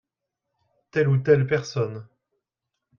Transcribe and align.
Telle 0.91 1.09
ou 1.09 1.17
telle 1.19 1.45
personne. 1.45 2.07